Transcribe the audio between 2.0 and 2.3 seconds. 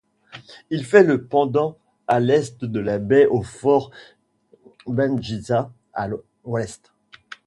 à